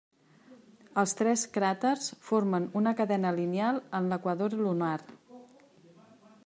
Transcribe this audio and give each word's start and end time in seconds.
Els 1.01 1.11
tres 1.19 1.43
cràters 1.57 2.07
formen 2.31 2.65
una 2.81 2.95
cadena 3.03 3.35
lineal 3.41 3.79
en 4.01 4.09
l'equador 4.15 4.57
lunar. 4.63 4.97